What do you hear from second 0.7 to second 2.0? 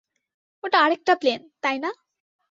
আরেকটা প্লেন, তাই না?